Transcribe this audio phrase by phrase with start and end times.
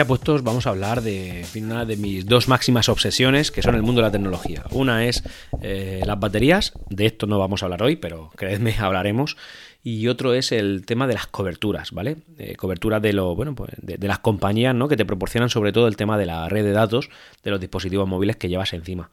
[0.00, 3.82] Ya puestos, vamos a hablar de una de mis dos máximas obsesiones, que son el
[3.82, 4.64] mundo de la tecnología.
[4.70, 5.22] Una es
[5.60, 9.36] eh, las baterías, de esto no vamos a hablar hoy, pero creedme, hablaremos.
[9.84, 12.16] Y otro es el tema de las coberturas, ¿vale?
[12.38, 14.88] Eh, coberturas de lo, bueno, pues de, las compañías, ¿no?
[14.88, 17.10] Que te proporcionan sobre todo el tema de la red de datos
[17.44, 19.10] de los dispositivos móviles que llevas encima.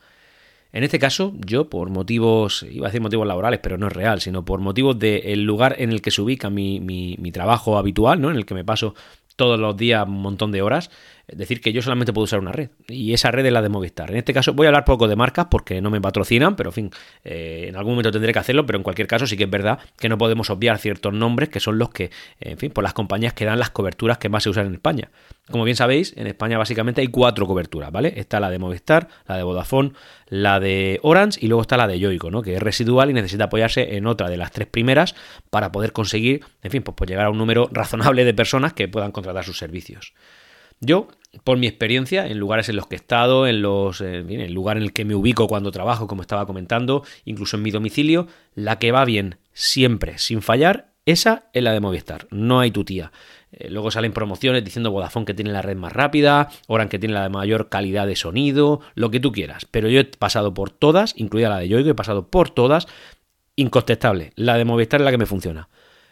[0.71, 4.21] En este caso, yo por motivos, iba a decir motivos laborales, pero no es real,
[4.21, 8.21] sino por motivos del lugar en el que se ubica mi, mi, mi, trabajo habitual,
[8.21, 8.31] ¿no?
[8.31, 8.95] En el que me paso
[9.38, 10.91] todos los días un montón de horas,
[11.27, 12.70] es decir, que yo solamente puedo usar una red.
[12.88, 14.09] Y esa red es la de Movistar.
[14.12, 16.73] En este caso voy a hablar poco de marcas porque no me patrocinan, pero en
[16.73, 16.91] fin,
[17.26, 19.80] eh, en algún momento tendré que hacerlo, pero en cualquier caso sí que es verdad
[19.98, 23.34] que no podemos obviar ciertos nombres que son los que, en fin, por las compañías
[23.34, 25.12] que dan las coberturas que más se usan en España.
[25.52, 28.13] Como bien sabéis, en España básicamente hay cuatro coberturas, ¿vale?
[28.16, 29.91] Está la de Movistar, la de Vodafone,
[30.30, 32.41] la de Orange y luego está la de Yoigo, ¿no?
[32.41, 35.13] Que es residual y necesita apoyarse en otra de las tres primeras
[35.49, 38.88] para poder conseguir, en fin, pues, pues llegar a un número razonable de personas que
[38.88, 40.13] puedan contratar sus servicios.
[40.79, 41.07] Yo,
[41.43, 44.77] por mi experiencia, en lugares en los que he estado, en, los, en el lugar
[44.77, 48.79] en el que me ubico cuando trabajo, como estaba comentando, incluso en mi domicilio, la
[48.79, 53.13] que va bien siempre, sin fallar, esa es la de Movistar, no hay tu tía.
[53.54, 57.13] Eh, luego salen promociones diciendo Vodafone que tiene la red más rápida, Orange que tiene
[57.13, 59.66] la de mayor calidad de sonido, lo que tú quieras.
[59.66, 62.88] Pero yo he pasado por todas, incluida la de Yoigo, he pasado por todas,
[63.55, 64.31] incontestable.
[64.35, 65.69] La de Movistar es la que me funciona.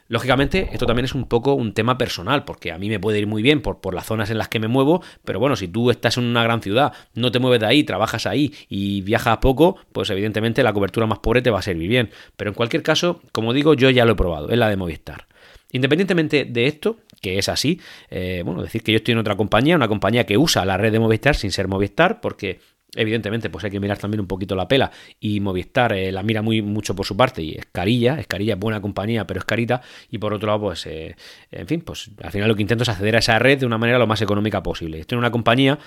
[0.07, 3.25] Lógicamente, esto también es un poco un tema personal, porque a mí me puede ir
[3.25, 5.89] muy bien por, por, las zonas en las que me muevo, pero bueno, si tú
[5.89, 9.77] estás en una gran ciudad, no te mueves de ahí, trabajas ahí y viajas poco,
[9.91, 12.11] pues evidentemente la cobertura más pobre te va a servir bien.
[12.37, 15.25] Pero en cualquier caso, como digo, yo ya lo he probado, es la de Movistar.
[15.71, 19.75] Independientemente de esto, que es así, eh, bueno, decir que yo estoy en otra compañía,
[19.75, 22.59] una compañía que usa la red de Movistar sin ser Movistar, porque
[22.95, 26.41] Evidentemente, pues hay que mirar también un poquito la pela y Movistar eh, la mira
[26.41, 29.81] muy mucho por su parte y es carilla, es carilla, buena compañía, pero es carita
[30.09, 31.15] y por otro lado, pues, eh,
[31.51, 33.77] en fin, pues al final lo que intento es acceder a esa red de una
[33.77, 34.99] manera lo más económica posible.
[34.99, 35.77] Estoy en una compañía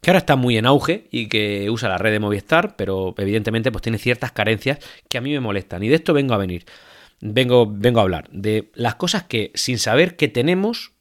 [0.00, 3.72] que ahora está muy en auge y que usa la red de Movistar, pero evidentemente
[3.72, 6.66] pues tiene ciertas carencias que a mí me molestan y de esto vengo a venir.
[7.20, 10.93] Vengo, vengo a hablar de las cosas que sin saber que tenemos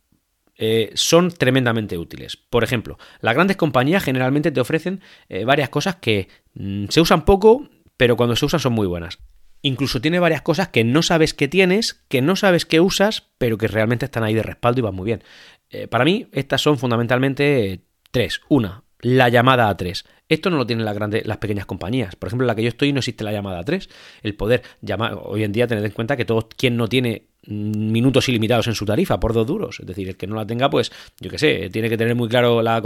[0.56, 2.38] eh, son tremendamente útiles.
[2.38, 7.26] Por ejemplo, las grandes compañías generalmente te ofrecen eh, varias cosas que mm, se usan
[7.26, 9.20] poco, pero cuando se usan son muy buenas.
[9.62, 13.58] Incluso tiene varias cosas que no sabes que tienes, que no sabes que usas, pero
[13.58, 15.24] que realmente están ahí de respaldo y van muy bien.
[15.70, 18.42] Eh, para mí, estas son fundamentalmente tres.
[18.50, 20.06] Una, la llamada a tres.
[20.28, 22.16] Esto no lo tienen las, grandes, las pequeñas compañías.
[22.16, 23.90] Por ejemplo, en la que yo estoy no existe la llamada a tres.
[24.22, 28.30] El poder llamar, hoy en día tened en cuenta que todo quien no tiene minutos
[28.30, 29.80] ilimitados en su tarifa por dos duros.
[29.80, 32.30] Es decir, el que no la tenga, pues yo qué sé, tiene que tener muy
[32.30, 32.82] claro la,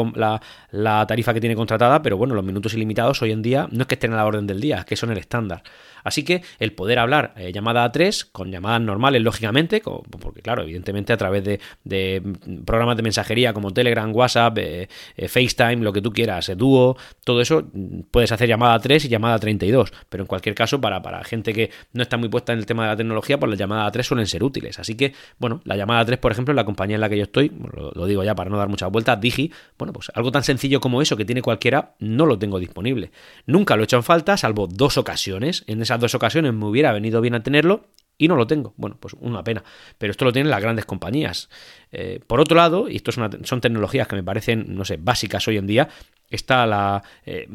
[0.72, 3.88] la, tarifa que tiene contratada, pero bueno, los minutos ilimitados hoy en día no es
[3.88, 5.64] que estén a la orden del día, es que son el estándar.
[6.08, 10.64] Así que el poder hablar eh, llamada a tres, con llamadas normales, lógicamente, porque claro,
[10.64, 12.24] evidentemente a través de,
[12.66, 14.88] programas de mensajería como Telegram, WhatsApp, eh,
[15.18, 16.96] eh, FaceTime, lo que tú quieras, Duo,
[17.26, 19.92] todo eso, mm, puedes hacer llamada a 3 y llamada a 32.
[20.08, 22.84] Pero en cualquier caso, para, para gente que no está muy puesta en el tema
[22.84, 24.80] de la tecnología, pues las llamadas a 3 suelen ser útiles.
[24.80, 27.24] Así que, bueno, la llamada a 3, por ejemplo, la compañía en la que yo
[27.24, 30.80] estoy, lo, digo ya para no dar muchas vueltas, Digi, bueno, pues algo tan sencillo
[30.80, 33.12] como eso que tiene cualquiera, no lo tengo disponible.
[33.46, 35.64] Nunca lo he hecho en falta, salvo dos ocasiones.
[35.68, 37.86] En esas dos ocasiones me hubiera venido bien a tenerlo
[38.18, 38.74] y no lo tengo.
[38.78, 39.64] Bueno, pues una pena.
[39.98, 41.50] Pero esto lo tienen las grandes compañías.
[41.92, 45.58] Eh, por otro lado, y esto son tecnologías que me parecen, no sé, básicas hoy
[45.58, 45.90] en día,
[46.30, 47.48] está la eh,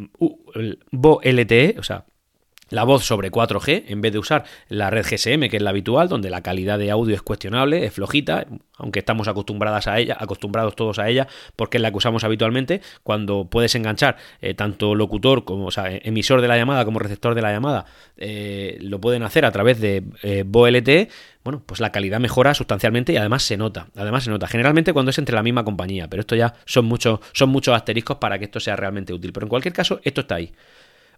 [1.22, 2.04] LTE, o sea,
[2.72, 6.09] la voz sobre 4G en vez de usar la red GSM, que es la habitual,
[6.09, 8.47] donde la calidad de audio es cuestionable, es flojita,
[8.78, 12.81] aunque estamos acostumbradas a ella, acostumbrados todos a ella, porque es la que usamos habitualmente,
[13.03, 17.53] cuando puedes enganchar eh, tanto locutor como, emisor de la llamada como receptor de la
[17.53, 17.84] llamada,
[18.16, 20.44] eh, lo pueden hacer a través de eh,
[21.44, 25.11] bueno, pues la calidad mejora sustancialmente y además se nota, además se nota, generalmente cuando
[25.11, 28.47] es entre la misma compañía, pero esto ya son muchos, son muchos asteriscos para que
[28.47, 30.52] esto sea realmente útil, pero en cualquier caso, esto está ahí.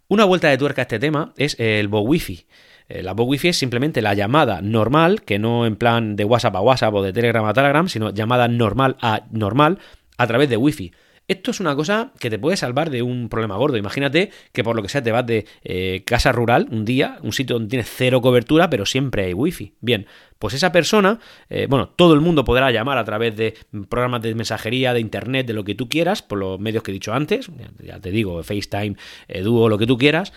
[0.07, 2.45] Una vuelta de tuerca a este tema es el Bo Wi-Fi.
[2.89, 6.55] Eh, la Bo Wi-Fi es simplemente la llamada normal, que no en plan de WhatsApp
[6.57, 9.79] a WhatsApp o de Telegram a Telegram, sino llamada normal a normal
[10.17, 10.91] a través de Wi-Fi.
[11.27, 13.77] Esto es una cosa que te puede salvar de un problema gordo.
[13.77, 17.33] Imagínate que por lo que sea te vas de eh, casa rural un día, un
[17.33, 19.73] sitio donde tienes cero cobertura, pero siempre hay wifi.
[19.81, 20.05] Bien,
[20.37, 21.19] pues esa persona,
[21.49, 23.55] eh, bueno, todo el mundo podrá llamar a través de
[23.89, 26.93] programas de mensajería, de internet, de lo que tú quieras, por los medios que he
[26.93, 27.49] dicho antes,
[27.83, 28.95] ya te digo, FaceTime,
[29.27, 30.31] eh, Duo, lo que tú quieras.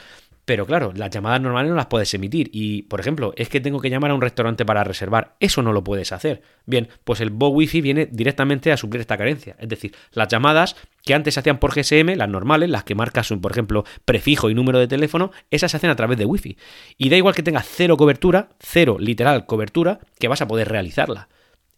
[0.49, 2.49] Pero claro, las llamadas normales no las puedes emitir.
[2.55, 5.37] Y, por ejemplo, es que tengo que llamar a un restaurante para reservar.
[5.41, 6.41] Eso no lo puedes hacer.
[6.65, 9.57] Bien, pues el Bo Wi-Fi viene directamente a suplir esta carencia.
[9.59, 10.75] Es decir, las llamadas
[11.05, 14.55] que antes se hacían por GSM, las normales, las que marcas, por ejemplo, prefijo y
[14.55, 16.57] número de teléfono, esas se hacen a través de Wi-Fi.
[16.97, 21.29] Y da igual que tengas cero cobertura, cero literal cobertura, que vas a poder realizarla.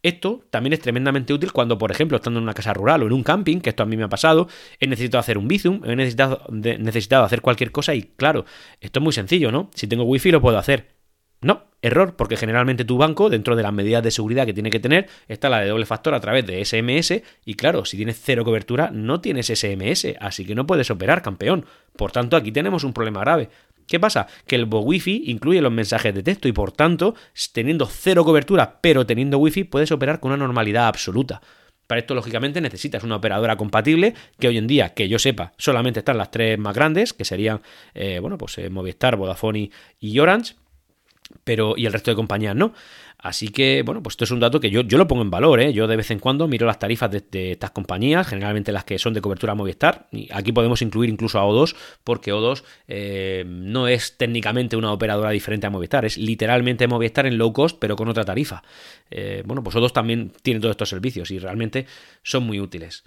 [0.03, 3.13] Esto también es tremendamente útil cuando, por ejemplo, estando en una casa rural o en
[3.13, 4.49] un camping, que esto a mí me ha pasado,
[4.79, 8.45] he necesitado hacer un bizum, he necesitado, necesitado hacer cualquier cosa y claro,
[8.81, 9.71] esto es muy sencillo, ¿no?
[9.75, 11.00] Si tengo wifi lo puedo hacer.
[11.43, 14.81] No, error, porque generalmente tu banco, dentro de las medidas de seguridad que tiene que
[14.81, 18.45] tener, está la de doble factor a través de SMS, y claro, si tienes cero
[18.45, 21.65] cobertura, no tienes SMS, así que no puedes operar, campeón.
[21.97, 23.49] Por tanto, aquí tenemos un problema grave.
[23.87, 24.29] ¿Qué pasa?
[24.47, 27.15] Que el Wi-Fi incluye los mensajes de texto y por tanto,
[27.53, 31.41] teniendo cero cobertura, pero teniendo Wi-Fi, puedes operar con una normalidad absoluta.
[31.87, 35.99] Para esto, lógicamente, necesitas una operadora compatible, que hoy en día, que yo sepa, solamente
[35.99, 37.63] están las tres más grandes, que serían,
[37.95, 40.55] eh, bueno, pues eh, Movistar, Vodafone y Orange
[41.45, 42.73] pero y el resto de compañías no.
[43.23, 45.61] Así que, bueno, pues esto es un dato que yo, yo lo pongo en valor,
[45.61, 45.75] ¿eh?
[45.75, 49.13] Yo de vez en cuando miro las tarifas de, estas compañías, generalmente las que son
[49.13, 54.75] de cobertura Movistar, aquí podemos incluir incluso a O2, porque O2 eh, no es técnicamente
[54.75, 58.63] una operadora diferente a Movistar, es literalmente Movistar en low cost, pero con otra tarifa.
[59.11, 61.85] Eh, bueno, pues O2 también tiene todos estos servicios y realmente
[62.23, 63.05] son muy útiles.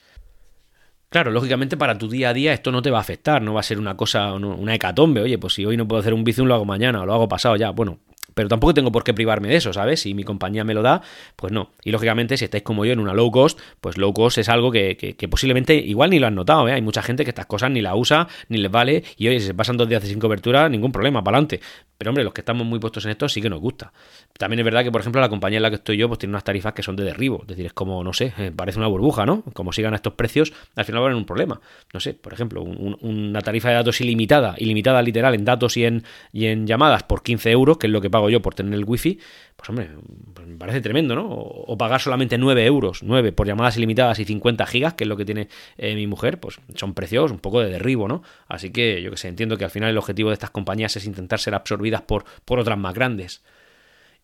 [1.13, 3.59] Claro, lógicamente para tu día a día esto no te va a afectar, no va
[3.59, 6.47] a ser una cosa, una hecatombe, oye, pues si hoy no puedo hacer un bizum
[6.47, 7.99] lo hago mañana o lo hago pasado ya, bueno,
[8.33, 10.01] pero tampoco tengo por qué privarme de eso, ¿sabes?
[10.01, 11.01] Si mi compañía me lo da,
[11.35, 11.71] pues no.
[11.83, 14.71] Y lógicamente, si estáis como yo en una low cost, pues low cost es algo
[14.71, 16.73] que, posiblemente igual ni lo han notado, ¿eh?
[16.73, 19.47] Hay mucha gente que estas cosas ni la usa, ni les vale, y oye, si
[19.47, 21.59] se pasan dos días sin cobertura, ningún problema, para adelante.
[21.97, 23.93] Pero hombre, los que estamos muy puestos en esto sí que nos gusta.
[24.37, 26.31] También es verdad que, por ejemplo, la compañía en la que estoy yo, pues tiene
[26.31, 27.39] unas tarifas que son de derribo.
[27.43, 29.43] Es decir, es como, no sé, eh, parece una burbuja, ¿no?
[29.53, 31.61] Como sigan a estos precios, al final va a haber un problema.
[31.93, 36.03] No sé, por ejemplo, una tarifa de datos ilimitada, ilimitada literal en datos y en,
[36.33, 38.85] y en llamadas por 15 euros, que es lo que pago yo por tener el
[38.85, 39.19] wifi
[39.55, 39.89] pues hombre,
[40.33, 41.27] pues me parece tremendo, ¿no?
[41.29, 45.15] O, pagar solamente 9 euros, 9 por llamadas ilimitadas y 50 gigas, que es lo
[45.15, 45.47] que tiene
[45.77, 48.23] eh, mi mujer, pues son precios un poco de derribo, ¿no?
[48.47, 51.05] Así que yo que sé, entiendo que al final el objetivo de estas compañías es
[51.05, 53.43] intentar ser absorbidas por, por otras más grandes.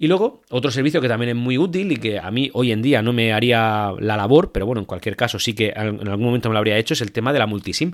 [0.02, 2.82] Y luego, otro servicio que también es muy útil y que a mí hoy en
[2.82, 6.26] día no me haría la labor, pero bueno, en cualquier caso sí que en algún
[6.26, 7.92] momento me lo habría hecho, es el tema de la multisim.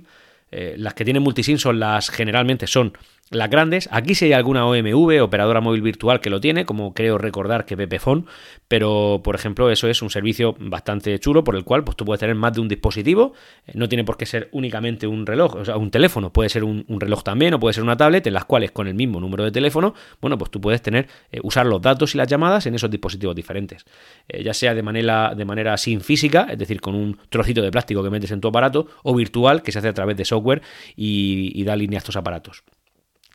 [0.51, 2.93] Eh, las que tienen multisim son las, generalmente son
[3.31, 3.89] las grandes.
[3.91, 7.75] Aquí si hay alguna OMV, operadora móvil virtual, que lo tiene, como creo recordar que
[7.75, 8.27] Pepefon,
[8.67, 12.19] pero por ejemplo eso es un servicio bastante chulo por el cual pues, tú puedes
[12.19, 13.33] tener más de un dispositivo,
[13.65, 16.63] eh, no tiene por qué ser únicamente un reloj, o sea, un teléfono, puede ser
[16.63, 19.43] un, reloj también o puede ser una tablet en las cuales con el mismo número
[19.43, 22.75] de teléfono, bueno, pues tú puedes tener, eh, usar los datos y las llamadas en
[22.75, 23.85] esos dispositivos diferentes,
[24.29, 27.71] eh, ya sea de manera, de manera sin física, es decir, con un trocito de
[27.71, 30.61] plástico que metes en tu aparato, o virtual, que se hace a través de software
[30.95, 32.63] y da línea a estos aparatos.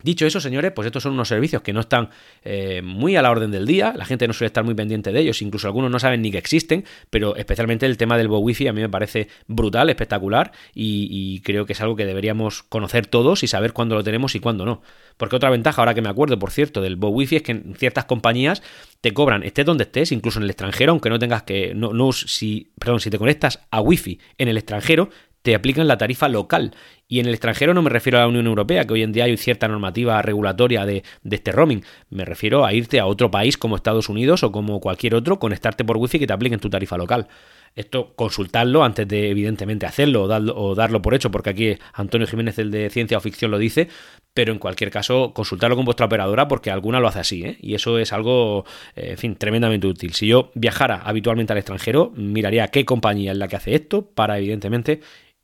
[0.03, 2.11] Dicho eso, señores, pues estos son unos servicios que no están
[2.43, 5.21] eh, muy a la orden del día, la gente no suele estar muy pendiente de
[5.21, 8.69] ellos, incluso algunos no saben ni que existen, pero especialmente el tema del Bo Wi-Fi
[8.69, 13.43] a mí me parece brutal, espectacular y, creo que es algo que deberíamos conocer todos
[13.43, 14.83] y saber cuándo lo tenemos y cuándo no.
[15.17, 17.75] Porque otra ventaja, ahora que me acuerdo, por cierto, del Bo Wi-Fi es que en
[17.77, 18.63] ciertas compañías
[19.01, 22.13] te cobran, estés donde estés, incluso en el extranjero, aunque no tengas que, no, no
[22.13, 25.11] si, perdón, si te conectas a Wi-Fi en el extranjero,
[25.43, 26.75] te aplican la tarifa local.
[27.11, 29.25] Y en el extranjero no me refiero a la Unión Europea, que hoy en día
[29.25, 31.83] hay cierta normativa regulatoria de, este roaming.
[32.09, 35.85] Me refiero a irte a otro país como Estados Unidos o como cualquier otro, conectarte
[35.85, 37.27] por wifi que te apliquen tu tarifa local.
[37.75, 42.71] Esto consultarlo antes de evidentemente hacerlo o darlo, por hecho, porque aquí Antonio Jiménez, el
[42.71, 43.89] de Ciencia o Ficción, lo dice,
[44.33, 47.59] pero en cualquier caso consultarlo con vuestra operadora porque alguna lo hace así, ¿eh?
[47.61, 50.15] y eso es algo, eh, en fin, tremendamente útil.
[50.15, 54.39] Si yo viajara habitualmente al extranjero, miraría qué compañía es la que hace esto para
[54.39, 55.01] evidentemente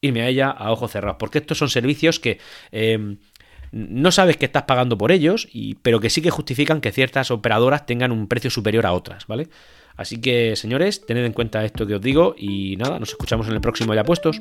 [0.07, 2.39] irme a ella a ojos cerrados, porque estos son servicios que...
[2.73, 3.19] Em,
[3.73, 7.31] no sabes que estás pagando por ellos, y, pero que sí que justifican que ciertas
[7.31, 9.49] operadoras tengan un precio superior a otras, ¿vale?
[9.97, 13.55] Así que, señores, tened en cuenta esto que os digo y nada, nos escuchamos en
[13.55, 14.41] el próximo Ya Puestos.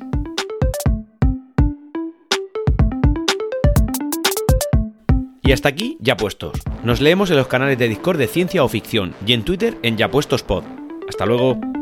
[5.42, 6.58] Y hasta aquí, Ya Puestos.
[6.82, 9.96] Nos leemos en los canales de Discord de Ciencia o Ficción y en Twitter en
[9.96, 10.64] Ya Puestos Pod.
[11.08, 11.75] Hasta luego.